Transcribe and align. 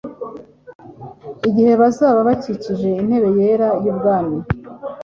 igihe 1.47 1.73
bazaba 1.81 2.19
bakikije 2.27 2.89
intebe 3.01 3.29
yera 3.39 3.69
y’ubwami. 3.83 4.37